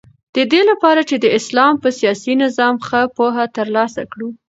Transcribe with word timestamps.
ددې 0.35 0.61
لپاره 0.69 1.01
چی 1.09 1.15
د 1.19 1.25
اسلام 1.37 1.73
په 1.83 1.89
سیاسی 1.99 2.33
نظام 2.43 2.75
ښه 2.87 3.01
پوهه 3.17 3.45
تر 3.57 3.67
لاسه 3.75 4.01
کړو 4.11 4.29